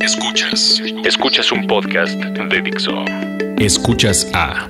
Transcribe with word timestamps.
Escuchas. 0.00 0.82
Escuchas 1.04 1.52
un 1.52 1.66
podcast 1.66 2.14
de 2.14 2.62
Dixo. 2.62 2.92
Escuchas 3.58 4.28
a 4.34 4.68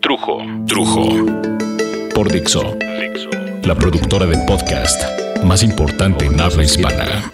Trujo. 0.00 0.42
Trujo. 0.66 1.26
Por 2.14 2.30
Dixo. 2.30 2.76
La 3.64 3.74
productora 3.74 4.26
de 4.26 4.38
podcast 4.46 5.02
más 5.44 5.62
importante 5.62 6.26
en 6.26 6.40
habla 6.40 6.62
hispana. 6.62 7.32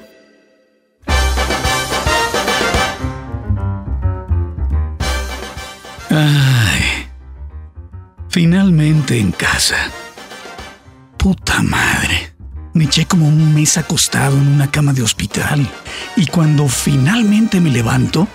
Ay. 6.10 7.06
Finalmente 8.28 9.18
en 9.18 9.32
casa. 9.32 9.90
Puta 11.16 11.62
madre. 11.62 12.33
Me 12.74 12.84
eché 12.84 13.06
como 13.06 13.28
un 13.28 13.54
mes 13.54 13.78
acostado 13.78 14.36
en 14.36 14.48
una 14.48 14.68
cama 14.68 14.92
de 14.92 15.02
hospital. 15.02 15.64
Y 16.16 16.26
cuando 16.26 16.66
finalmente 16.66 17.60
me 17.60 17.70
levanto, 17.70 18.26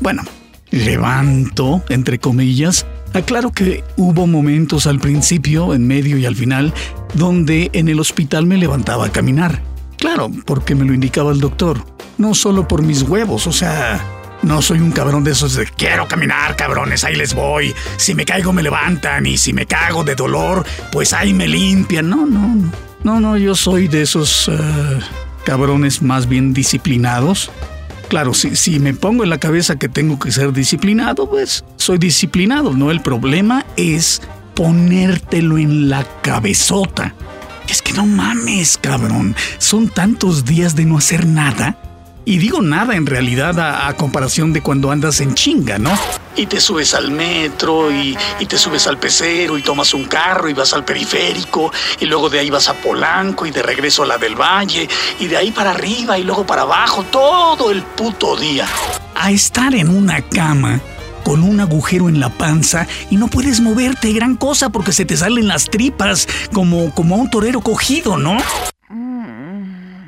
bueno, 0.00 0.22
levanto, 0.70 1.82
entre 1.88 2.18
comillas, 2.18 2.84
aclaro 3.14 3.52
que 3.52 3.82
hubo 3.96 4.26
momentos 4.26 4.86
al 4.86 5.00
principio, 5.00 5.72
en 5.72 5.86
medio 5.86 6.18
y 6.18 6.26
al 6.26 6.36
final, 6.36 6.74
donde 7.14 7.70
en 7.72 7.88
el 7.88 8.00
hospital 8.00 8.44
me 8.44 8.58
levantaba 8.58 9.06
a 9.06 9.12
caminar. 9.12 9.62
Claro, 9.96 10.30
porque 10.44 10.74
me 10.74 10.84
lo 10.84 10.92
indicaba 10.92 11.32
el 11.32 11.40
doctor. 11.40 11.82
No 12.18 12.34
solo 12.34 12.68
por 12.68 12.82
mis 12.82 13.00
huevos, 13.00 13.46
o 13.46 13.52
sea, 13.52 13.98
no 14.42 14.60
soy 14.60 14.80
un 14.80 14.92
cabrón 14.92 15.24
de 15.24 15.32
esos 15.32 15.54
de 15.54 15.64
quiero 15.64 16.06
caminar, 16.06 16.54
cabrones, 16.54 17.02
ahí 17.04 17.16
les 17.16 17.32
voy. 17.32 17.74
Si 17.96 18.14
me 18.14 18.26
caigo 18.26 18.52
me 18.52 18.62
levantan 18.62 19.24
y 19.24 19.38
si 19.38 19.54
me 19.54 19.64
cago 19.64 20.04
de 20.04 20.14
dolor, 20.16 20.66
pues 20.92 21.14
ahí 21.14 21.32
me 21.32 21.48
limpian. 21.48 22.10
No, 22.10 22.26
no, 22.26 22.54
no. 22.56 22.89
No, 23.04 23.20
no, 23.20 23.36
yo 23.36 23.54
soy 23.54 23.88
de 23.88 24.02
esos 24.02 24.48
eh, 24.48 24.58
cabrones 25.44 26.02
más 26.02 26.28
bien 26.28 26.52
disciplinados. 26.52 27.50
Claro, 28.08 28.34
si, 28.34 28.56
si 28.56 28.80
me 28.80 28.92
pongo 28.92 29.24
en 29.24 29.30
la 29.30 29.38
cabeza 29.38 29.76
que 29.76 29.88
tengo 29.88 30.18
que 30.18 30.32
ser 30.32 30.52
disciplinado, 30.52 31.28
pues 31.28 31.64
soy 31.76 31.98
disciplinado, 31.98 32.72
¿no? 32.72 32.90
El 32.90 33.00
problema 33.00 33.64
es 33.76 34.20
ponértelo 34.54 35.58
en 35.58 35.88
la 35.88 36.04
cabezota. 36.22 37.14
Es 37.68 37.80
que 37.82 37.92
no 37.92 38.04
mames, 38.04 38.78
cabrón. 38.78 39.34
Son 39.58 39.88
tantos 39.88 40.44
días 40.44 40.74
de 40.74 40.84
no 40.84 40.98
hacer 40.98 41.26
nada 41.26 41.78
y 42.24 42.38
digo 42.38 42.60
nada 42.60 42.96
en 42.96 43.06
realidad 43.06 43.58
a, 43.58 43.92
comparación 43.94 44.52
de 44.52 44.60
cuando 44.60 44.90
andas 44.90 45.20
en 45.20 45.34
chinga, 45.34 45.78
¿no? 45.78 45.90
Y 46.36 46.46
te 46.46 46.60
subes 46.60 46.94
al 46.94 47.10
metro 47.10 47.90
y, 47.90 48.16
y, 48.38 48.46
te 48.46 48.56
subes 48.56 48.86
al 48.86 48.98
pecero 48.98 49.58
y 49.58 49.62
tomas 49.62 49.92
un 49.94 50.04
carro 50.04 50.48
y 50.48 50.54
vas 50.54 50.72
al 50.72 50.84
periférico 50.84 51.72
y 51.98 52.06
luego 52.06 52.30
de 52.30 52.38
ahí 52.38 52.50
vas 52.50 52.68
a 52.68 52.74
Polanco 52.74 53.46
y 53.46 53.50
de 53.50 53.62
regreso 53.62 54.04
a 54.04 54.06
la 54.06 54.16
del 54.16 54.36
Valle 54.36 54.88
y 55.18 55.26
de 55.26 55.36
ahí 55.36 55.50
para 55.50 55.70
arriba 55.70 56.18
y 56.18 56.24
luego 56.24 56.46
para 56.46 56.62
abajo 56.62 57.02
todo 57.04 57.70
el 57.70 57.82
puto 57.82 58.36
día. 58.36 58.66
A 59.14 59.30
estar 59.30 59.74
en 59.74 59.88
una 59.88 60.22
cama 60.22 60.80
con 61.24 61.42
un 61.42 61.60
agujero 61.60 62.08
en 62.08 62.20
la 62.20 62.28
panza 62.28 62.86
y 63.10 63.16
no 63.16 63.28
puedes 63.28 63.60
moverte 63.60 64.12
gran 64.12 64.36
cosa 64.36 64.70
porque 64.70 64.92
se 64.92 65.04
te 65.04 65.16
salen 65.16 65.48
las 65.48 65.66
tripas 65.66 66.26
como, 66.52 66.94
como 66.94 67.14
a 67.14 67.18
un 67.18 67.30
torero 67.30 67.60
cogido, 67.60 68.16
¿no? 68.16 68.36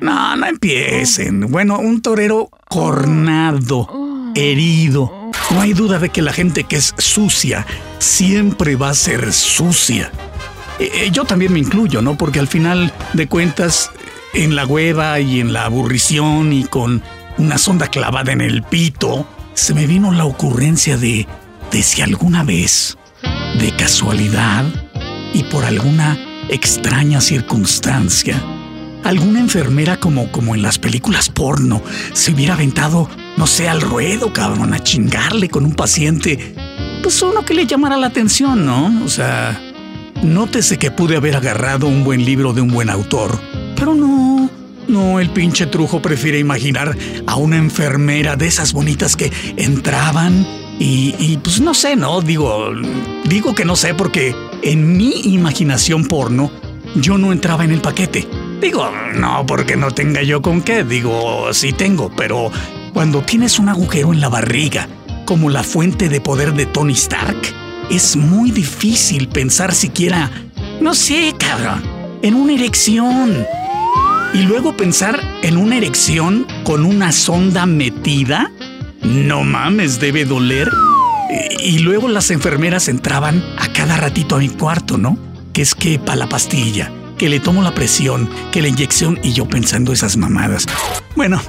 No, 0.01 0.35
no 0.35 0.45
empiecen. 0.45 1.49
Bueno, 1.49 1.79
un 1.79 2.01
torero 2.01 2.49
cornado, 2.67 3.87
herido. 4.35 5.22
No 5.53 5.61
hay 5.61 5.73
duda 5.73 5.99
de 5.99 6.09
que 6.09 6.23
la 6.23 6.33
gente 6.33 6.63
que 6.63 6.77
es 6.77 6.95
sucia 6.97 7.67
siempre 7.99 8.75
va 8.75 8.89
a 8.89 8.95
ser 8.95 9.31
sucia. 9.31 10.11
Eh, 10.79 10.89
eh, 10.95 11.09
yo 11.11 11.25
también 11.25 11.53
me 11.53 11.59
incluyo, 11.59 12.01
¿no? 12.01 12.17
Porque 12.17 12.39
al 12.39 12.47
final 12.47 12.91
de 13.13 13.27
cuentas, 13.27 13.91
en 14.33 14.55
la 14.55 14.65
hueva 14.65 15.19
y 15.19 15.39
en 15.39 15.53
la 15.53 15.65
aburrición 15.65 16.53
y 16.53 16.63
con 16.63 17.03
una 17.37 17.59
sonda 17.59 17.87
clavada 17.87 18.31
en 18.31 18.41
el 18.41 18.63
pito, 18.63 19.27
se 19.53 19.75
me 19.75 19.85
vino 19.85 20.11
la 20.11 20.25
ocurrencia 20.25 20.97
de, 20.97 21.27
de 21.71 21.83
si 21.83 22.01
alguna 22.01 22.43
vez, 22.43 22.97
de 23.59 23.75
casualidad 23.75 24.65
y 25.35 25.43
por 25.43 25.65
alguna 25.65 26.17
extraña 26.49 27.21
circunstancia, 27.21 28.41
alguna 29.03 29.39
enfermera 29.39 29.99
como, 29.99 30.31
como 30.31 30.55
en 30.55 30.63
las 30.63 30.79
películas 30.79 31.29
porno 31.29 31.83
se 32.13 32.31
hubiera 32.31 32.55
aventado, 32.55 33.07
no 33.37 33.47
sé, 33.47 33.67
al 33.67 33.81
ruedo, 33.81 34.31
cabrón, 34.31 34.73
a 34.73 34.83
chingarle 34.83 35.49
con 35.49 35.65
un 35.65 35.73
paciente. 35.73 36.55
Pues 37.01 37.21
uno 37.21 37.43
que 37.43 37.53
le 37.53 37.65
llamara 37.65 37.97
la 37.97 38.07
atención, 38.07 38.65
¿no? 38.65 39.03
O 39.03 39.09
sea, 39.09 39.59
nótese 40.23 40.77
que 40.77 40.91
pude 40.91 41.17
haber 41.17 41.35
agarrado 41.35 41.87
un 41.87 42.03
buen 42.03 42.23
libro 42.23 42.53
de 42.53 42.61
un 42.61 42.69
buen 42.69 42.89
autor, 42.89 43.39
pero 43.75 43.93
no. 43.95 44.49
No, 44.87 45.21
el 45.21 45.29
pinche 45.29 45.65
trujo 45.65 46.01
prefiere 46.01 46.39
imaginar 46.39 46.97
a 47.25 47.35
una 47.37 47.55
enfermera 47.55 48.35
de 48.35 48.47
esas 48.47 48.73
bonitas 48.73 49.15
que 49.15 49.31
entraban 49.55 50.45
y, 50.77 51.15
y, 51.19 51.39
pues 51.41 51.61
no 51.61 51.73
sé, 51.73 51.95
¿no? 51.95 52.21
Digo, 52.21 52.69
digo 53.23 53.55
que 53.55 53.63
no 53.63 53.77
sé 53.77 53.93
porque 53.93 54.35
en 54.61 54.97
mi 54.97 55.21
imaginación 55.33 56.05
porno 56.05 56.51
yo 56.95 57.17
no 57.17 57.31
entraba 57.31 57.63
en 57.63 57.71
el 57.71 57.79
paquete. 57.79 58.27
Digo, 58.61 58.89
no 59.15 59.45
porque 59.45 59.75
no 59.75 59.91
tenga 59.91 60.21
yo 60.21 60.41
con 60.41 60.61
qué, 60.61 60.83
digo, 60.83 61.53
sí 61.53 61.73
tengo, 61.73 62.11
pero 62.15 62.51
cuando 62.93 63.21
tienes 63.21 63.59
un 63.59 63.69
agujero 63.69 64.13
en 64.13 64.21
la 64.21 64.29
barriga, 64.29 64.87
como 65.25 65.49
la 65.49 65.63
fuente 65.63 66.09
de 66.09 66.21
poder 66.21 66.53
de 66.53 66.65
Tony 66.65 66.93
Stark, 66.93 67.37
es 67.89 68.15
muy 68.15 68.51
difícil 68.51 69.27
pensar 69.27 69.73
siquiera, 69.73 70.29
no 70.79 70.93
sé, 70.93 71.33
cabrón, 71.37 71.81
en 72.21 72.35
una 72.35 72.53
erección. 72.53 73.45
Y 74.33 74.43
luego 74.43 74.77
pensar 74.77 75.19
en 75.41 75.57
una 75.57 75.77
erección 75.77 76.47
con 76.63 76.85
una 76.85 77.11
sonda 77.11 77.65
metida. 77.65 78.51
No 79.01 79.43
mames, 79.43 79.99
debe 79.99 80.25
doler. 80.25 80.69
Y 81.59 81.79
luego 81.79 82.07
las 82.09 82.31
enfermeras 82.31 82.87
entraban 82.87 83.43
a 83.57 83.73
cada 83.73 83.97
ratito 83.97 84.35
a 84.35 84.39
mi 84.39 84.49
cuarto, 84.49 84.97
¿no? 84.97 85.17
Que 85.51 85.61
es 85.61 85.75
que 85.75 85.99
para 85.99 86.15
la 86.15 86.29
pastilla 86.29 86.91
que 87.17 87.29
le 87.29 87.39
tomo 87.39 87.61
la 87.61 87.73
presión, 87.73 88.29
que 88.51 88.61
la 88.61 88.67
inyección 88.67 89.19
y 89.23 89.33
yo 89.33 89.47
pensando 89.47 89.93
esas 89.93 90.17
mamadas. 90.17 90.65
Bueno, 91.15 91.39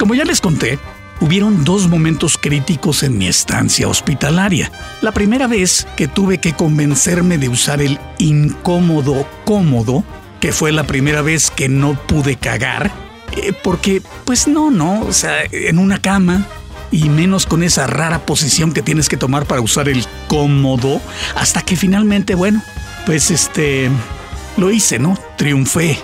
como 0.00 0.14
ya 0.14 0.24
les 0.24 0.40
conté, 0.40 0.78
hubieron 1.20 1.62
dos 1.62 1.86
momentos 1.86 2.38
críticos 2.38 3.02
en 3.02 3.18
mi 3.18 3.28
estancia 3.28 3.86
hospitalaria. 3.86 4.72
La 5.02 5.12
primera 5.12 5.46
vez 5.46 5.86
que 5.94 6.08
tuve 6.08 6.38
que 6.38 6.54
convencerme 6.54 7.36
de 7.36 7.50
usar 7.50 7.82
el 7.82 8.00
incómodo 8.16 9.28
cómodo, 9.44 10.02
que 10.40 10.52
fue 10.52 10.72
la 10.72 10.84
primera 10.84 11.20
vez 11.20 11.50
que 11.50 11.68
no 11.68 12.00
pude 12.06 12.36
cagar, 12.36 12.90
eh, 13.36 13.52
porque 13.62 14.00
pues 14.24 14.48
no, 14.48 14.70
no, 14.70 15.02
o 15.02 15.12
sea, 15.12 15.42
en 15.52 15.78
una 15.78 16.00
cama, 16.00 16.46
y 16.90 17.10
menos 17.10 17.44
con 17.44 17.62
esa 17.62 17.86
rara 17.86 18.24
posición 18.24 18.72
que 18.72 18.80
tienes 18.80 19.10
que 19.10 19.18
tomar 19.18 19.44
para 19.44 19.60
usar 19.60 19.86
el 19.90 20.06
cómodo, 20.28 20.98
hasta 21.36 21.60
que 21.60 21.76
finalmente, 21.76 22.34
bueno, 22.34 22.62
pues 23.04 23.30
este, 23.30 23.90
lo 24.56 24.70
hice, 24.70 24.98
¿no? 24.98 25.18
Triunfé. 25.36 25.98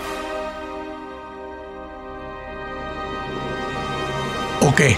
Qué? 4.76 4.96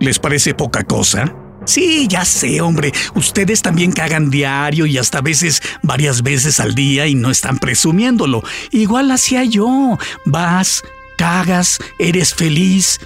¿Les 0.00 0.18
parece 0.18 0.52
poca 0.52 0.84
cosa? 0.84 1.34
Sí, 1.64 2.06
ya 2.08 2.24
sé, 2.24 2.60
hombre. 2.60 2.92
Ustedes 3.14 3.62
también 3.62 3.92
cagan 3.92 4.30
diario 4.30 4.86
y 4.86 4.98
hasta 4.98 5.20
veces 5.20 5.62
varias 5.82 6.22
veces 6.22 6.60
al 6.60 6.74
día 6.74 7.06
y 7.06 7.14
no 7.14 7.30
están 7.30 7.58
presumiéndolo. 7.58 8.42
Igual 8.70 9.10
hacía 9.10 9.44
yo. 9.44 9.98
Vas, 10.26 10.84
cagas, 11.16 11.78
eres 11.98 12.34
feliz 12.34 13.00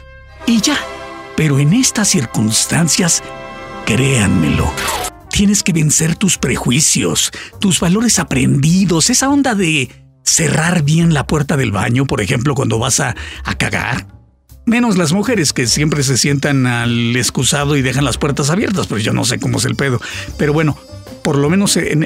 y 0.47 0.61
ya. 0.61 0.78
Pero 1.37 1.59
en 1.59 1.72
estas 1.72 2.09
circunstancias, 2.09 3.22
créanmelo, 3.87 4.71
tienes 5.31 5.62
que 5.62 5.72
vencer 5.72 6.17
tus 6.17 6.37
prejuicios, 6.37 7.31
tus 7.61 7.81
valores 7.81 8.19
aprendidos, 8.19 9.09
esa 9.09 9.31
onda 9.31 9.55
de 9.55 9.88
cerrar 10.22 10.82
bien 10.82 11.15
la 11.15 11.27
puerta 11.27 11.56
del 11.56 11.72
baño, 11.72 12.06
por 12.06 12.21
ejemplo, 12.21 12.55
cuando 12.55 12.78
vas 12.78 13.00
a, 13.00 13.15
cagar. 13.56 14.19
Menos 14.70 14.97
las 14.97 15.12
mujeres 15.12 15.53
que 15.53 15.66
siempre 15.66 16.04
se 16.04 16.16
sientan 16.16 16.64
al 16.64 17.17
excusado 17.17 17.76
y 17.76 17.82
dejan 17.82 18.05
las 18.05 18.19
puertas 18.19 18.50
abiertas, 18.50 18.87
pues 18.87 19.02
yo 19.02 19.12
no 19.12 19.25
sé 19.25 19.40
cómo 19.40 19.58
es 19.58 19.64
el 19.64 19.75
pedo. 19.75 20.00
Pero 20.38 20.52
bueno, 20.52 20.78
por 21.25 21.37
lo 21.37 21.50
menos 21.50 21.76
en, 21.76 22.05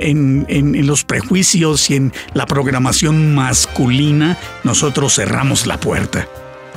en, 0.48 0.86
los 0.86 1.04
prejuicios 1.04 1.90
y 1.90 1.96
en 1.96 2.14
la 2.32 2.46
programación 2.46 3.34
masculina, 3.34 4.38
nosotros 4.62 5.16
cerramos 5.16 5.66
la 5.66 5.78
puerta. 5.78 6.26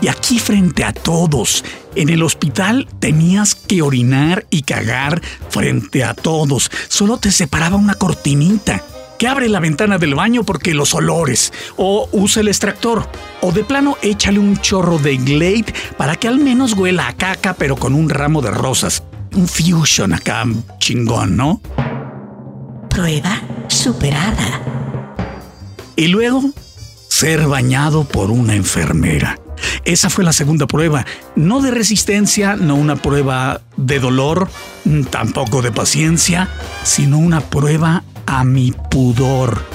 Y 0.01 0.09
aquí 0.09 0.39
frente 0.39 0.83
a 0.83 0.91
todos, 0.91 1.63
en 1.95 2.09
el 2.09 2.21
hospital 2.21 2.89
tenías 2.99 3.55
que 3.55 3.81
orinar 3.81 4.45
y 4.49 4.63
cagar 4.63 5.21
frente 5.49 6.03
a 6.03 6.13
todos. 6.13 6.69
Solo 6.89 7.15
te 7.15 7.31
separaba 7.31 7.77
una 7.77 7.93
cortinita. 7.93 8.83
Que 9.17 9.27
abre 9.27 9.49
la 9.49 9.59
ventana 9.59 9.97
del 9.97 10.15
baño 10.15 10.43
porque 10.43 10.73
los 10.73 10.93
olores. 10.93 11.51
O 11.75 12.07
usa 12.11 12.41
el 12.41 12.47
extractor. 12.47 13.09
O 13.41 13.51
de 13.51 13.63
plano 13.63 13.97
échale 14.01 14.39
un 14.39 14.57
chorro 14.57 14.99
de 14.99 15.17
Glade 15.17 15.73
para 15.97 16.15
que 16.15 16.27
al 16.27 16.39
menos 16.39 16.73
huela 16.73 17.07
a 17.07 17.13
caca 17.13 17.53
pero 17.53 17.75
con 17.75 17.93
un 17.93 18.09
ramo 18.09 18.41
de 18.41 18.51
rosas. 18.51 19.03
Un 19.35 19.47
fusion 19.47 20.13
acá 20.13 20.45
chingón, 20.79 21.35
¿no? 21.35 21.61
Prueba 22.89 23.41
superada. 23.67 24.61
Y 25.95 26.07
luego, 26.07 26.43
ser 27.07 27.47
bañado 27.47 28.03
por 28.03 28.29
una 28.29 28.55
enfermera. 28.55 29.39
esa 29.83 30.09
fue 30.09 30.23
la 30.23 30.33
segunda 30.33 30.67
prueba. 30.67 31.05
No 31.35 31.61
de 31.61 31.71
resistencia, 31.71 32.55
no 32.55 32.75
una 32.75 32.95
prueba 32.95 33.61
de 33.77 33.99
dolor, 33.99 34.49
tampoco 35.09 35.61
de 35.61 35.71
paciencia, 35.71 36.49
sino 36.83 37.17
una 37.17 37.41
prueba 37.41 38.03
a 38.27 38.43
mi 38.43 38.71
pudor. 38.91 39.65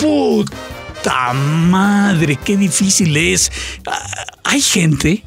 ¡Puta 0.00 1.32
madre! 1.32 2.36
¡Qué 2.36 2.56
difícil 2.56 3.16
es! 3.16 3.52
Ah, 3.86 4.24
hay 4.44 4.60
gente, 4.60 5.22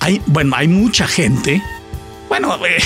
hay, 0.00 0.20
bueno, 0.26 0.54
hay 0.56 0.68
mucha 0.68 1.06
gente. 1.06 1.62
Bueno, 2.28 2.54
eh, 2.66 2.82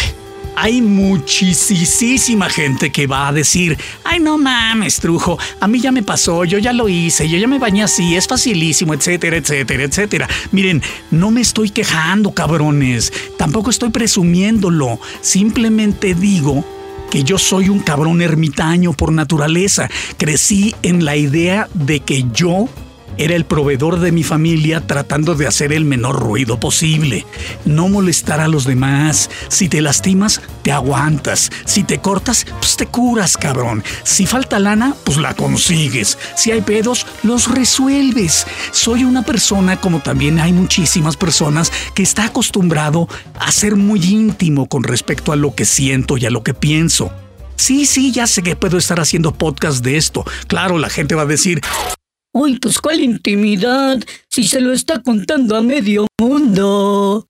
hay 0.54 0.82
muchísima 0.82 2.48
gente 2.48 2.92
que 2.92 3.06
va 3.06 3.28
a 3.28 3.32
decir, 3.32 3.76
ay 4.04 4.20
no 4.20 4.38
mames, 4.38 5.00
trujo, 5.00 5.38
a 5.60 5.66
mí 5.66 5.80
ya 5.80 5.90
me 5.92 6.02
pasó, 6.02 6.44
yo 6.44 6.58
ya 6.58 6.72
lo 6.72 6.88
hice, 6.88 7.28
yo 7.28 7.38
ya 7.38 7.48
me 7.48 7.58
bañé 7.58 7.82
así, 7.82 8.14
es 8.14 8.28
facilísimo, 8.28 8.94
etcétera, 8.94 9.38
etcétera, 9.38 9.84
etcétera. 9.84 10.28
Miren, 10.52 10.82
no 11.10 11.30
me 11.30 11.40
estoy 11.40 11.70
quejando, 11.70 12.32
cabrones, 12.32 13.12
tampoco 13.38 13.70
estoy 13.70 13.90
presumiéndolo, 13.90 15.00
simplemente 15.22 16.14
digo 16.14 16.64
que 17.12 17.24
yo 17.24 17.36
soy 17.36 17.68
un 17.68 17.80
cabrón 17.80 18.22
ermitaño 18.22 18.94
por 18.94 19.12
naturaleza. 19.12 19.90
Crecí 20.16 20.74
en 20.82 21.04
la 21.04 21.14
idea 21.14 21.68
de 21.74 22.00
que 22.00 22.24
yo 22.32 22.70
era 23.18 23.34
el 23.34 23.44
proveedor 23.44 24.00
de 24.00 24.12
mi 24.12 24.22
familia 24.22 24.80
tratando 24.80 25.34
de 25.34 25.46
hacer 25.46 25.72
el 25.72 25.84
menor 25.84 26.20
ruido 26.20 26.58
posible. 26.58 27.26
No 27.64 27.88
molestar 27.88 28.40
a 28.40 28.48
los 28.48 28.64
demás. 28.64 29.30
Si 29.48 29.68
te 29.68 29.80
lastimas, 29.80 30.40
te 30.62 30.72
aguantas. 30.72 31.50
Si 31.64 31.84
te 31.84 31.98
cortas, 31.98 32.46
pues 32.58 32.76
te 32.76 32.86
curas, 32.86 33.36
cabrón. 33.36 33.84
Si 34.04 34.26
falta 34.26 34.58
lana, 34.58 34.94
pues 35.04 35.18
la 35.18 35.34
consigues. 35.34 36.18
Si 36.36 36.50
hay 36.50 36.62
pedos, 36.62 37.06
los 37.22 37.50
resuelves. 37.50 38.46
Soy 38.70 39.04
una 39.04 39.22
persona, 39.22 39.80
como 39.80 40.00
también 40.00 40.38
hay 40.40 40.52
muchísimas 40.52 41.16
personas, 41.16 41.72
que 41.94 42.02
está 42.02 42.24
acostumbrado 42.24 43.08
a 43.38 43.52
ser 43.52 43.76
muy 43.76 44.02
íntimo 44.04 44.68
con 44.68 44.82
respecto 44.82 45.32
a 45.32 45.36
lo 45.36 45.54
que 45.54 45.64
siento 45.64 46.16
y 46.16 46.26
a 46.26 46.30
lo 46.30 46.42
que 46.42 46.54
pienso. 46.54 47.12
Sí, 47.56 47.86
sí, 47.86 48.10
ya 48.10 48.26
sé 48.26 48.42
que 48.42 48.56
puedo 48.56 48.78
estar 48.78 48.98
haciendo 48.98 49.32
podcast 49.32 49.84
de 49.84 49.96
esto. 49.96 50.24
Claro, 50.48 50.78
la 50.78 50.88
gente 50.88 51.14
va 51.14 51.22
a 51.22 51.26
decir, 51.26 51.60
Uy, 52.34 52.58
pues 52.58 52.78
cuál 52.78 53.00
intimidad, 53.00 53.98
si 54.30 54.44
se 54.44 54.62
lo 54.62 54.72
está 54.72 55.02
contando 55.02 55.54
a 55.54 55.60
medio 55.60 56.06
mundo. 56.18 57.28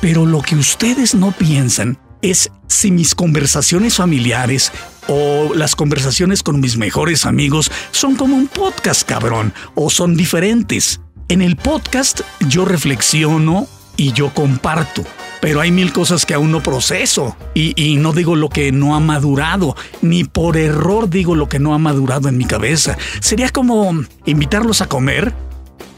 Pero 0.00 0.26
lo 0.26 0.42
que 0.42 0.54
ustedes 0.54 1.16
no 1.16 1.32
piensan 1.32 1.98
es 2.22 2.48
si 2.68 2.92
mis 2.92 3.16
conversaciones 3.16 3.96
familiares 3.96 4.70
o 5.08 5.52
las 5.54 5.74
conversaciones 5.74 6.44
con 6.44 6.60
mis 6.60 6.76
mejores 6.76 7.26
amigos 7.26 7.68
son 7.90 8.14
como 8.14 8.36
un 8.36 8.46
podcast, 8.46 9.02
cabrón, 9.02 9.52
o 9.74 9.90
son 9.90 10.16
diferentes. 10.16 11.00
En 11.28 11.42
el 11.42 11.56
podcast 11.56 12.20
yo 12.48 12.64
reflexiono 12.64 13.66
y 13.96 14.12
yo 14.12 14.32
comparto 14.32 15.04
pero 15.40 15.60
hay 15.60 15.70
mil 15.70 15.92
cosas 15.92 16.26
que 16.26 16.34
aún 16.34 16.50
no 16.50 16.62
proceso 16.62 17.36
y, 17.54 17.96
no 17.96 18.12
digo 18.12 18.36
lo 18.36 18.48
que 18.48 18.72
no 18.72 18.94
ha 18.94 19.00
madurado, 19.00 19.76
ni 20.02 20.24
por 20.24 20.56
error 20.56 21.08
digo 21.08 21.34
lo 21.34 21.48
que 21.48 21.58
no 21.58 21.74
ha 21.74 21.78
madurado 21.78 22.28
en 22.28 22.36
mi 22.36 22.44
cabeza. 22.44 22.96
Sería 23.20 23.50
como 23.50 24.04
invitarlos 24.26 24.80
a 24.80 24.86
comer 24.86 25.32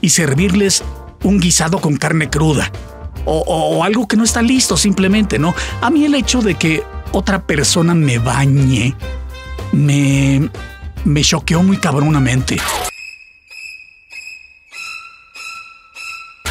y 0.01 0.11
servirles 0.11 0.83
un 1.23 1.41
guisado 1.41 1.81
con 1.81 1.97
carne 1.97 2.31
cruda 2.31 2.71
o, 3.25 3.41
o 3.41 3.85
algo 3.85 4.09
que 4.09 4.17
no 4.17 4.25
está 4.25 4.43
listo 4.43 4.77
simplemente, 4.77 5.39
¿no? 5.39 5.55
A 5.81 5.91
mí 5.91 6.05
el 6.05 6.15
hecho 6.15 6.41
de 6.41 6.55
que 6.55 6.83
otra 7.13 7.43
persona 7.43 7.95
me 7.95 8.19
bañe 8.19 8.95
me, 9.73 10.49
me 11.05 11.23
choqueó 11.23 11.63
muy 11.63 11.77
cabronamente. 11.77 12.59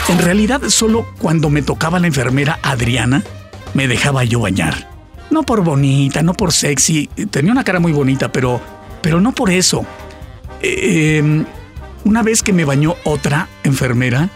En 0.10 0.18
realidad, 0.18 0.62
solo 0.70 1.06
cuando 1.20 1.52
me 1.52 1.62
tocaba 1.62 2.00
la 2.00 2.08
enfermera 2.08 2.58
Adriana, 2.64 3.22
me 3.76 3.88
dejaba 3.88 4.24
yo 4.24 4.40
bañar. 4.40 4.90
No 5.30 5.44
por 5.44 5.64
bonita, 5.64 6.24
no 6.24 6.34
por 6.34 6.52
sexy, 6.52 7.08
tenía 7.30 7.52
una 7.52 7.64
cara 7.64 7.80
muy 7.80 7.92
bonita, 7.92 8.32
pero, 8.32 8.60
pero 9.04 9.22
no 9.22 9.34
por 9.34 9.52
eso. 9.52 9.86
Em, 10.62 11.46
una 12.06 12.24
vez 12.24 12.42
que 12.42 12.54
me 12.54 12.66
bañó 12.66 12.96
otra 13.04 13.50
enfermera, 13.64 14.30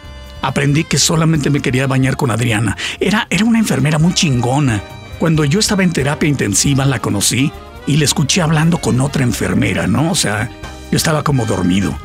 aprendí 0.43 0.83
que 0.83 0.99
solamente 0.99 1.49
me 1.49 1.59
quería 1.59 1.87
bañar 1.87 2.17
con 2.17 2.29
Adriana. 2.29 2.77
Era, 2.99 3.25
era 3.31 3.43
una 3.43 3.57
enfermera 3.57 3.97
muy 3.97 4.13
chingona. 4.13 4.79
Cuando 5.17 5.43
yo 5.43 5.59
estaba 5.59 5.81
en 5.81 5.91
terapia 5.91 6.29
intensiva 6.29 6.85
la 6.85 6.99
conocí 6.99 7.51
y 7.87 7.97
le 7.97 8.05
escuché 8.05 8.43
hablando 8.43 8.77
con 8.77 9.01
otra 9.01 9.23
enfermera, 9.23 9.87
¿no? 9.87 10.11
O 10.11 10.15
sea, 10.15 10.51
yo 10.91 10.97
estaba 10.97 11.23
como 11.23 11.47
dormido. 11.47 11.97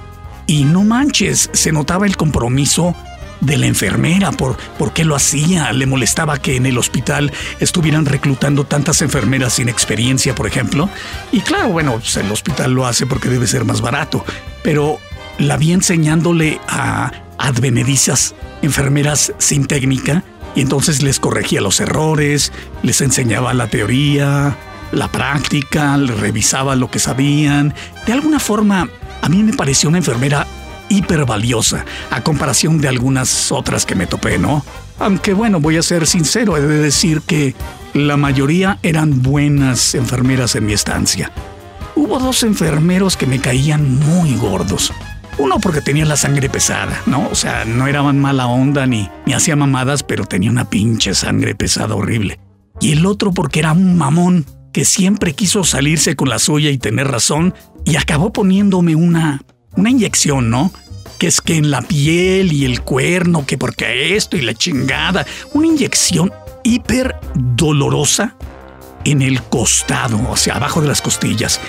Y 0.46 0.64
no 0.64 0.84
manches, 0.84 1.50
se 1.52 1.70
notaba 1.70 2.06
el 2.06 2.16
compromiso 2.16 2.96
de 3.40 3.56
la 3.56 3.66
enfermera, 3.66 4.32
por, 4.32 4.56
por 4.78 4.92
qué 4.92 5.04
lo 5.04 5.14
hacía, 5.14 5.72
le 5.72 5.86
molestaba 5.86 6.38
que 6.38 6.56
en 6.56 6.66
el 6.66 6.78
hospital 6.78 7.32
estuvieran 7.60 8.06
reclutando 8.06 8.64
tantas 8.64 9.02
enfermeras 9.02 9.54
sin 9.54 9.68
experiencia, 9.68 10.34
por 10.34 10.46
ejemplo. 10.46 10.88
Y 11.32 11.40
claro, 11.40 11.68
bueno, 11.68 11.92
pues 11.92 12.16
el 12.16 12.30
hospital 12.30 12.72
lo 12.72 12.86
hace 12.86 13.06
porque 13.06 13.28
debe 13.28 13.46
ser 13.46 13.64
más 13.64 13.80
barato, 13.80 14.24
pero 14.62 14.98
la 15.38 15.56
vi 15.56 15.72
enseñándole 15.72 16.60
a 16.68 17.12
advenedizas 17.38 18.34
enfermeras 18.62 19.32
sin 19.38 19.66
técnica 19.66 20.24
y 20.54 20.60
entonces 20.60 21.02
les 21.02 21.20
corregía 21.20 21.60
los 21.60 21.80
errores, 21.80 22.52
les 22.82 23.00
enseñaba 23.00 23.54
la 23.54 23.68
teoría, 23.68 24.56
la 24.92 25.08
práctica, 25.08 25.96
les 25.96 26.18
revisaba 26.18 26.74
lo 26.74 26.90
que 26.90 26.98
sabían. 26.98 27.74
De 28.06 28.12
alguna 28.12 28.40
forma, 28.40 28.88
a 29.22 29.28
mí 29.28 29.42
me 29.42 29.52
pareció 29.52 29.88
una 29.88 29.98
enfermera 29.98 30.46
hiper 30.88 31.24
valiosa 31.24 31.84
a 32.10 32.22
comparación 32.22 32.80
de 32.80 32.88
algunas 32.88 33.52
otras 33.52 33.86
que 33.86 33.94
me 33.94 34.06
topé, 34.06 34.38
¿no? 34.38 34.64
Aunque 34.98 35.32
bueno, 35.32 35.60
voy 35.60 35.76
a 35.76 35.82
ser 35.82 36.06
sincero, 36.06 36.56
he 36.56 36.60
de 36.60 36.78
decir 36.78 37.22
que 37.22 37.54
la 37.94 38.16
mayoría 38.16 38.78
eran 38.82 39.22
buenas 39.22 39.94
enfermeras 39.94 40.56
en 40.56 40.66
mi 40.66 40.72
estancia. 40.72 41.32
Hubo 41.94 42.18
dos 42.18 42.42
enfermeros 42.42 43.16
que 43.16 43.26
me 43.26 43.40
caían 43.40 43.98
muy 43.98 44.36
gordos. 44.36 44.92
Uno 45.38 45.60
porque 45.60 45.80
tenía 45.80 46.04
la 46.04 46.16
sangre 46.16 46.48
pesada, 46.48 47.00
¿no? 47.06 47.28
O 47.30 47.34
sea, 47.34 47.64
no 47.64 47.86
eran 47.86 48.18
mala 48.18 48.46
onda 48.46 48.86
ni, 48.86 49.08
ni 49.24 49.34
hacía 49.34 49.54
mamadas, 49.54 50.02
pero 50.02 50.24
tenía 50.24 50.50
una 50.50 50.68
pinche 50.68 51.14
sangre 51.14 51.54
pesada 51.54 51.94
horrible. 51.94 52.40
Y 52.80 52.92
el 52.92 53.06
otro 53.06 53.32
porque 53.32 53.60
era 53.60 53.72
un 53.72 53.96
mamón 53.96 54.46
que 54.72 54.84
siempre 54.84 55.34
quiso 55.34 55.64
salirse 55.64 56.16
con 56.16 56.28
la 56.28 56.38
suya 56.38 56.70
y 56.70 56.78
tener 56.78 57.08
razón 57.08 57.54
y 57.84 57.96
acabó 57.96 58.32
poniéndome 58.32 58.94
una 58.94 59.42
una 59.76 59.90
inyección, 59.90 60.50
¿no? 60.50 60.72
Que 61.18 61.26
es 61.26 61.40
que 61.40 61.56
en 61.56 61.70
la 61.70 61.82
piel 61.82 62.52
y 62.52 62.64
el 62.64 62.82
cuerno, 62.82 63.44
que 63.46 63.58
porque 63.58 64.16
esto 64.16 64.36
y 64.36 64.40
la 64.40 64.54
chingada, 64.54 65.26
una 65.52 65.66
inyección 65.66 66.32
hiper 66.62 67.16
dolorosa 67.34 68.36
en 69.04 69.22
el 69.22 69.42
costado, 69.42 70.20
o 70.28 70.36
sea, 70.36 70.56
abajo 70.56 70.80
de 70.80 70.88
las 70.88 71.02
costillas. 71.02 71.60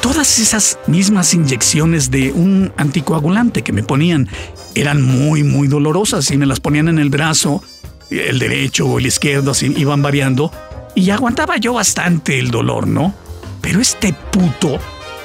Todas 0.00 0.38
esas 0.38 0.78
mismas 0.86 1.34
inyecciones 1.34 2.10
de 2.10 2.32
un 2.32 2.72
anticoagulante 2.76 3.62
que 3.62 3.72
me 3.72 3.82
ponían 3.82 4.28
eran 4.74 5.02
muy, 5.02 5.42
muy 5.42 5.66
dolorosas 5.66 6.30
y 6.30 6.36
me 6.36 6.46
las 6.46 6.60
ponían 6.60 6.88
en 6.88 6.98
el 6.98 7.10
brazo, 7.10 7.62
el 8.10 8.38
derecho 8.38 8.86
o 8.86 8.98
el 8.98 9.06
izquierdo, 9.06 9.50
así 9.50 9.72
iban 9.76 10.02
variando, 10.02 10.52
y 10.94 11.10
aguantaba 11.10 11.56
yo 11.56 11.74
bastante 11.74 12.38
el 12.38 12.50
dolor, 12.50 12.86
¿no? 12.86 13.14
Pero 13.60 13.80
este 13.80 14.12
puto 14.12 14.78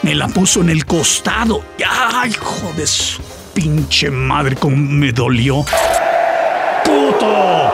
me 0.03 0.13
la 0.13 0.27
puso 0.27 0.62
en 0.62 0.69
el 0.69 0.86
costado. 0.86 1.63
¡Ay, 1.89 2.31
hijo 2.31 2.72
de 2.75 2.86
su 2.86 3.22
pinche 3.53 4.12
madre! 4.12 4.55
¡Cómo 4.55 4.75
me 4.75 5.12
dolió! 5.12 5.65
¡Puto! 6.83 7.74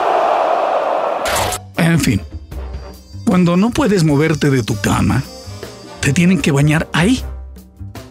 En 1.76 1.98
fin, 1.98 2.22
cuando 3.26 3.56
no 3.56 3.70
puedes 3.70 4.04
moverte 4.04 4.48
de 4.48 4.62
tu 4.62 4.80
cama, 4.80 5.22
te 6.00 6.12
tienen 6.12 6.40
que 6.40 6.52
bañar 6.52 6.88
ahí, 6.92 7.22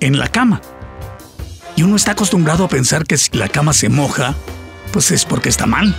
en 0.02 0.20
la 0.20 0.28
cama. 0.28 0.62
Y 1.76 1.84
uno 1.84 1.96
está 1.96 2.12
acostumbrado 2.12 2.66
a 2.66 2.68
pensar 2.68 3.06
que 3.06 3.18
si 3.18 3.38
la 3.38 3.48
cama 3.48 3.72
se 3.74 3.88
moja, 3.88 4.36
pues 4.92 5.12
es 5.12 5.24
porque 5.24 5.50
está 5.50 5.66
mal. 5.66 5.96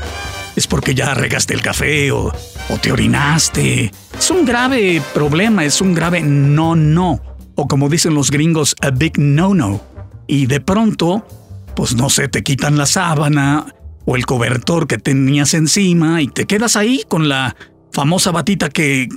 Es 0.57 0.67
porque 0.67 0.95
ya 0.95 1.15
regaste 1.15 1.55
el 1.55 1.63
café 1.63 2.13
o, 2.13 2.27
o 2.69 2.79
te 2.83 2.93
orinaste. 2.93 3.91
Es 4.19 4.31
un 4.31 4.45
grave 4.45 5.01
problema, 5.15 5.65
es 5.65 5.81
un 5.81 5.95
grave 5.95 6.21
no, 6.21 6.77
no 6.77 7.30
o 7.61 7.69
como 7.69 7.91
dicen 7.91 8.15
los 8.15 8.31
gringos, 8.31 8.75
a 8.81 8.91
big 8.91 9.19
no-no. 9.19 9.83
Y 10.27 10.47
de 10.47 10.61
pronto, 10.61 11.27
pues 11.77 11.95
no 11.95 12.09
sé, 12.09 12.29
te 12.29 12.43
quitan 12.43 12.79
la 12.79 12.87
sábana 12.87 13.75
o 14.07 14.17
el 14.17 14.25
cobertor 14.25 14.87
que 14.87 14.97
tenías 14.97 15.53
encima 15.53 16.23
y 16.23 16.29
te 16.29 16.47
quedas 16.47 16.77
ahí 16.77 17.05
con 17.07 17.29
la 17.29 17.57
famosa 17.93 18.31
batita 18.31 18.71
que, 18.71 19.09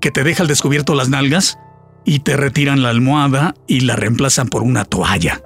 que 0.00 0.10
te 0.10 0.24
deja 0.24 0.42
al 0.42 0.48
descubierto 0.48 0.96
las 0.96 1.10
nalgas 1.10 1.58
y 2.04 2.20
te 2.20 2.36
retiran 2.36 2.82
la 2.82 2.88
almohada 2.88 3.54
y 3.68 3.80
la 3.80 3.94
reemplazan 3.94 4.48
por 4.48 4.62
una 4.62 4.84
toalla. 4.84 5.40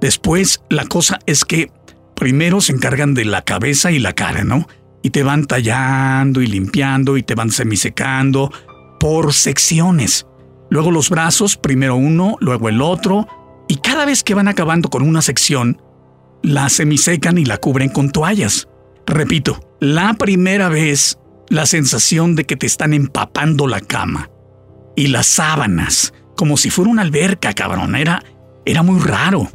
Después, 0.00 0.62
la 0.68 0.86
cosa 0.86 1.20
es 1.26 1.44
que 1.44 1.70
primero 2.16 2.60
se 2.60 2.72
encargan 2.72 3.14
de 3.14 3.24
la 3.24 3.42
cabeza 3.42 3.92
y 3.92 4.00
la 4.00 4.14
cara, 4.14 4.42
¿no? 4.42 4.66
Y 5.02 5.10
te 5.10 5.22
van 5.22 5.46
tallando 5.46 6.42
y 6.42 6.48
limpiando 6.48 7.16
y 7.16 7.22
te 7.22 7.36
van 7.36 7.52
semisecando 7.52 8.50
por 8.98 9.32
secciones 9.32 10.26
luego 10.70 10.90
los 10.90 11.10
brazos, 11.10 11.56
primero 11.56 11.96
uno, 11.96 12.36
luego 12.40 12.68
el 12.68 12.80
otro, 12.80 13.28
y 13.68 13.76
cada 13.76 14.04
vez 14.04 14.22
que 14.24 14.34
van 14.34 14.48
acabando 14.48 14.88
con 14.88 15.02
una 15.02 15.22
sección, 15.22 15.80
la 16.42 16.68
semisecan 16.68 17.38
y 17.38 17.44
la 17.44 17.58
cubren 17.58 17.90
con 17.90 18.10
toallas. 18.10 18.68
Repito, 19.06 19.60
la 19.80 20.14
primera 20.14 20.68
vez 20.68 21.18
la 21.48 21.66
sensación 21.66 22.36
de 22.36 22.46
que 22.46 22.56
te 22.56 22.66
están 22.66 22.94
empapando 22.94 23.66
la 23.66 23.80
cama 23.80 24.30
y 24.96 25.08
las 25.08 25.26
sábanas, 25.26 26.14
como 26.36 26.56
si 26.56 26.70
fuera 26.70 26.90
una 26.90 27.02
alberca, 27.02 27.52
cabrón, 27.52 27.96
era, 27.96 28.22
era 28.64 28.82
muy 28.82 29.00
raro. 29.00 29.50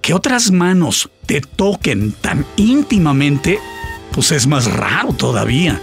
Que 0.00 0.14
otras 0.14 0.50
manos 0.50 1.10
te 1.26 1.40
toquen 1.40 2.12
tan 2.12 2.46
íntimamente, 2.56 3.58
pues 4.12 4.32
es 4.32 4.46
más 4.46 4.70
raro 4.72 5.12
todavía. 5.12 5.80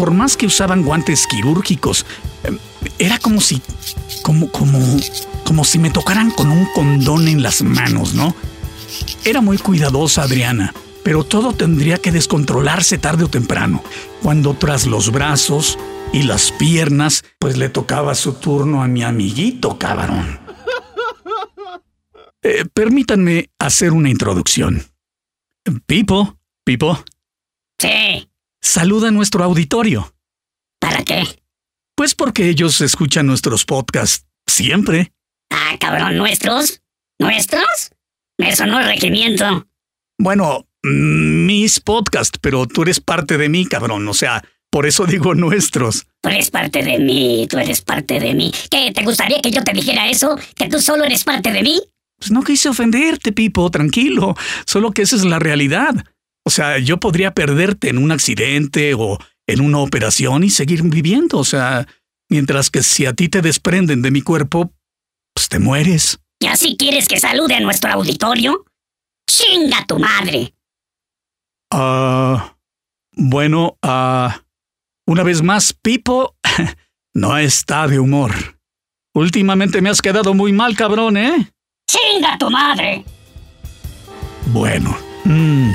Por 0.00 0.12
más 0.12 0.38
que 0.38 0.46
usaban 0.46 0.82
guantes 0.82 1.26
quirúrgicos, 1.26 2.06
em, 2.44 2.56
era 2.98 3.18
como 3.18 3.38
si, 3.42 3.60
como, 4.22 4.50
como, 4.50 4.78
como 5.44 5.62
si 5.62 5.78
me 5.78 5.90
tocaran 5.90 6.30
con 6.30 6.50
un 6.50 6.64
condón 6.74 7.28
en 7.28 7.42
las 7.42 7.60
manos, 7.60 8.14
¿no? 8.14 8.34
Era 9.26 9.42
muy 9.42 9.58
cuidadosa 9.58 10.22
Adriana, 10.22 10.72
pero 11.02 11.22
todo 11.22 11.52
tendría 11.52 11.98
que 11.98 12.12
descontrolarse 12.12 12.96
tarde 12.96 13.24
o 13.24 13.28
temprano, 13.28 13.84
cuando 14.22 14.54
tras 14.54 14.86
los 14.86 15.12
brazos 15.12 15.78
y 16.14 16.22
las 16.22 16.50
piernas, 16.50 17.22
pues 17.38 17.58
le 17.58 17.68
tocaba 17.68 18.14
su 18.14 18.32
turno 18.32 18.82
a 18.82 18.88
mi 18.88 19.02
amiguito, 19.02 19.78
cabrón. 19.78 20.40
Eh, 22.42 22.64
permítanme 22.72 23.50
hacer 23.58 23.92
una 23.92 24.08
introducción. 24.08 24.82
Pipo, 25.84 26.38
Pipo. 26.64 26.98
Sí. 27.78 28.29
Saluda 28.60 29.08
a 29.08 29.10
nuestro 29.10 29.42
auditorio. 29.42 30.14
¿Para 30.80 31.02
qué? 31.04 31.24
Pues 31.96 32.14
porque 32.14 32.48
ellos 32.48 32.80
escuchan 32.80 33.26
nuestros 33.26 33.64
podcasts 33.64 34.26
siempre. 34.46 35.12
Ah, 35.50 35.76
cabrón, 35.78 36.16
¿nuestros? 36.16 36.82
¿Nuestros? 37.18 37.90
Eso 38.38 38.66
no 38.66 38.80
es 38.80 38.86
regimiento. 38.86 39.66
Bueno, 40.18 40.66
mm, 40.82 41.46
mis 41.46 41.80
podcasts, 41.80 42.38
pero 42.40 42.66
tú 42.66 42.82
eres 42.82 43.00
parte 43.00 43.36
de 43.36 43.48
mí, 43.48 43.66
cabrón. 43.66 44.08
O 44.08 44.14
sea, 44.14 44.42
por 44.70 44.86
eso 44.86 45.04
digo 45.06 45.34
nuestros. 45.34 46.06
Tú 46.22 46.28
eres 46.28 46.50
parte 46.50 46.82
de 46.82 46.98
mí, 46.98 47.46
tú 47.50 47.58
eres 47.58 47.82
parte 47.82 48.20
de 48.20 48.34
mí. 48.34 48.52
¿Qué? 48.70 48.92
¿Te 48.92 49.02
gustaría 49.02 49.40
que 49.40 49.50
yo 49.50 49.62
te 49.62 49.72
dijera 49.72 50.08
eso? 50.08 50.38
¿Que 50.54 50.68
tú 50.68 50.80
solo 50.80 51.04
eres 51.04 51.24
parte 51.24 51.52
de 51.52 51.62
mí? 51.62 51.80
Pues 52.18 52.30
no 52.30 52.42
quise 52.42 52.68
ofenderte, 52.68 53.32
Pipo, 53.32 53.70
tranquilo. 53.70 54.36
Solo 54.66 54.92
que 54.92 55.02
esa 55.02 55.16
es 55.16 55.24
la 55.24 55.38
realidad. 55.38 56.04
O 56.44 56.50
sea, 56.50 56.78
yo 56.78 56.98
podría 56.98 57.32
perderte 57.32 57.88
en 57.88 57.98
un 57.98 58.12
accidente 58.12 58.94
o 58.94 59.18
en 59.46 59.60
una 59.60 59.78
operación 59.78 60.44
y 60.44 60.50
seguir 60.50 60.82
viviendo. 60.82 61.38
O 61.38 61.44
sea, 61.44 61.86
mientras 62.28 62.70
que 62.70 62.82
si 62.82 63.06
a 63.06 63.12
ti 63.12 63.28
te 63.28 63.42
desprenden 63.42 64.02
de 64.02 64.10
mi 64.10 64.22
cuerpo, 64.22 64.72
pues 65.34 65.48
te 65.48 65.58
mueres. 65.58 66.20
¿Y 66.40 66.46
así 66.46 66.76
quieres 66.78 67.06
que 67.06 67.20
salude 67.20 67.54
a 67.54 67.60
nuestro 67.60 67.92
auditorio? 67.92 68.64
¡Chinga 69.28 69.84
tu 69.86 69.98
madre! 69.98 70.54
Ah. 71.72 72.56
bueno, 73.12 73.78
ah. 73.82 74.42
una 75.06 75.22
vez 75.22 75.42
más, 75.42 75.72
Pipo 75.72 76.36
no 77.14 77.36
está 77.36 77.86
de 77.86 78.00
humor. 78.00 78.32
Últimamente 79.14 79.80
me 79.80 79.90
has 79.90 80.00
quedado 80.00 80.34
muy 80.34 80.52
mal, 80.52 80.76
cabrón, 80.76 81.16
¿eh? 81.16 81.52
¡Chinga 81.86 82.38
tu 82.38 82.50
madre! 82.50 83.04
Bueno. 84.46 84.96
Mm, 85.24 85.72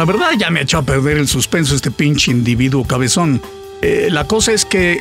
la 0.00 0.06
verdad 0.06 0.30
ya 0.38 0.48
me 0.48 0.62
echó 0.62 0.78
a 0.78 0.82
perder 0.82 1.18
el 1.18 1.28
suspenso 1.28 1.74
este 1.74 1.90
pinche 1.90 2.30
individuo 2.30 2.86
cabezón. 2.86 3.42
Eh, 3.82 4.08
la 4.10 4.26
cosa 4.26 4.50
es 4.50 4.64
que 4.64 4.98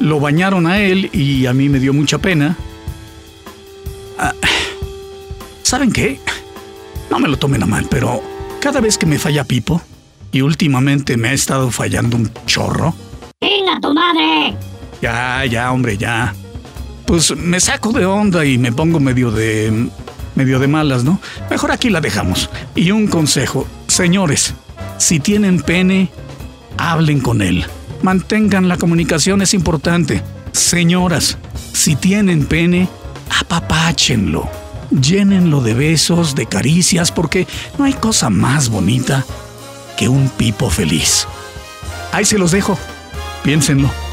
lo 0.00 0.20
bañaron 0.20 0.66
a 0.66 0.80
él 0.80 1.10
y 1.12 1.44
a 1.44 1.52
mí 1.52 1.68
me 1.68 1.78
dio 1.78 1.92
mucha 1.92 2.16
pena. 2.16 2.56
Ah, 4.18 4.32
¿Saben 5.62 5.92
qué? 5.92 6.18
No 7.10 7.18
me 7.18 7.28
lo 7.28 7.36
tomen 7.36 7.62
a 7.62 7.66
mal, 7.66 7.86
pero 7.90 8.22
cada 8.58 8.80
vez 8.80 8.96
que 8.96 9.04
me 9.04 9.18
falla 9.18 9.44
Pipo, 9.44 9.82
y 10.32 10.40
últimamente 10.40 11.18
me 11.18 11.28
ha 11.28 11.32
estado 11.34 11.70
fallando 11.70 12.16
un 12.16 12.32
chorro. 12.46 12.94
¡Venga 13.38 13.78
tu 13.82 13.92
madre! 13.92 14.56
Ya, 15.02 15.44
ya, 15.44 15.70
hombre, 15.70 15.98
ya. 15.98 16.34
Pues 17.04 17.36
me 17.36 17.60
saco 17.60 17.92
de 17.92 18.06
onda 18.06 18.46
y 18.46 18.56
me 18.56 18.72
pongo 18.72 18.98
medio 18.98 19.30
de. 19.30 19.90
Medio 20.34 20.58
de 20.58 20.68
malas, 20.68 21.04
¿no? 21.04 21.20
Mejor 21.50 21.72
aquí 21.72 21.90
la 21.90 22.00
dejamos. 22.00 22.50
Y 22.74 22.90
un 22.90 23.06
consejo, 23.06 23.66
señores, 23.88 24.54
si 24.98 25.20
tienen 25.20 25.60
pene, 25.60 26.10
hablen 26.76 27.20
con 27.20 27.42
él. 27.42 27.64
Mantengan 28.02 28.68
la 28.68 28.76
comunicación, 28.76 29.42
es 29.42 29.54
importante. 29.54 30.22
Señoras, 30.52 31.38
si 31.72 31.96
tienen 31.96 32.46
pene, 32.46 32.88
apapáchenlo. 33.40 34.48
Llénenlo 34.90 35.60
de 35.60 35.74
besos, 35.74 36.34
de 36.34 36.46
caricias, 36.46 37.10
porque 37.10 37.46
no 37.78 37.84
hay 37.84 37.94
cosa 37.94 38.30
más 38.30 38.68
bonita 38.68 39.24
que 39.96 40.08
un 40.08 40.28
pipo 40.28 40.70
feliz. 40.70 41.26
Ahí 42.12 42.24
se 42.24 42.38
los 42.38 42.52
dejo. 42.52 42.78
Piénsenlo. 43.42 44.03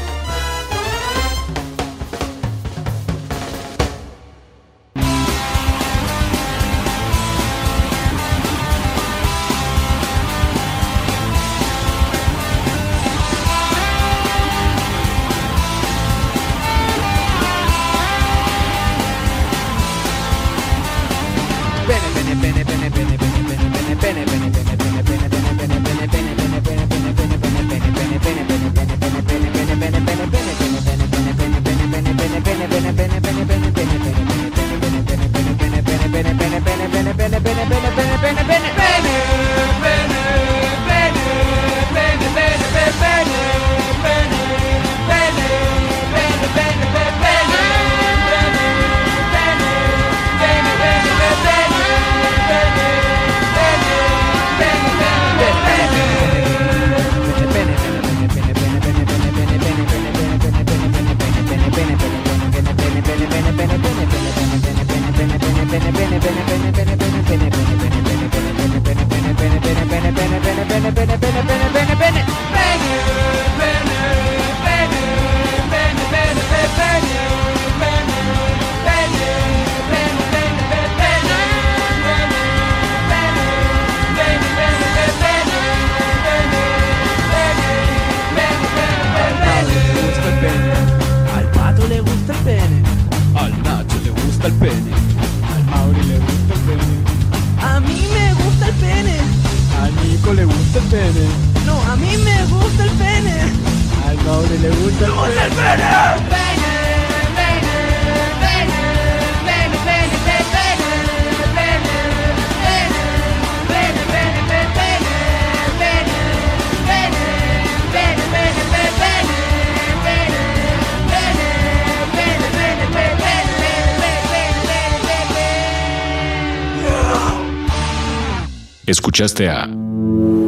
Escuchaste 128.92 129.48
a 129.48 129.66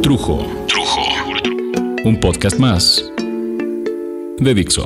Trujo. 0.03 0.45
Trujo. 0.67 1.01
Un 2.03 2.19
podcast 2.21 2.59
más 2.59 3.11
de 4.37 4.53
Dixo. 4.53 4.85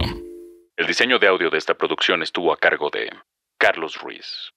El 0.77 0.87
diseño 0.87 1.19
de 1.19 1.27
audio 1.27 1.49
de 1.49 1.57
esta 1.57 1.73
producción 1.73 2.23
estuvo 2.23 2.53
a 2.53 2.57
cargo 2.57 2.89
de 2.89 3.09
Carlos 3.57 3.99
Ruiz. 4.01 4.53